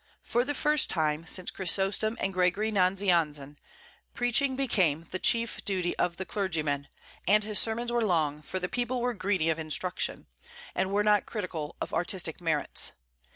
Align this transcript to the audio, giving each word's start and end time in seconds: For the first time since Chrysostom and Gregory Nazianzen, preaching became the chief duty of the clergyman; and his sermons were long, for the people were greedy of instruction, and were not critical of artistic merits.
For 0.23 0.43
the 0.43 0.55
first 0.55 0.89
time 0.89 1.27
since 1.27 1.51
Chrysostom 1.51 2.17
and 2.19 2.33
Gregory 2.33 2.71
Nazianzen, 2.71 3.57
preaching 4.15 4.55
became 4.55 5.03
the 5.03 5.19
chief 5.19 5.63
duty 5.63 5.95
of 5.97 6.17
the 6.17 6.25
clergyman; 6.25 6.87
and 7.27 7.43
his 7.43 7.59
sermons 7.59 7.91
were 7.91 8.03
long, 8.03 8.41
for 8.41 8.57
the 8.57 8.67
people 8.67 8.99
were 8.99 9.13
greedy 9.13 9.51
of 9.51 9.59
instruction, 9.59 10.25
and 10.73 10.89
were 10.91 11.03
not 11.03 11.27
critical 11.27 11.75
of 11.79 11.93
artistic 11.93 12.41
merits. 12.41 12.93